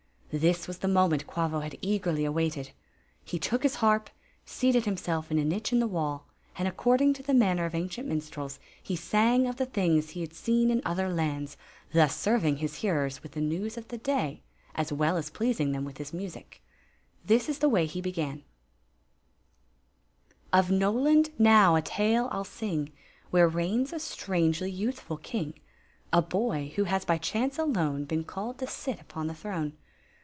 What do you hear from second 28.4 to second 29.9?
to sit upon a throne.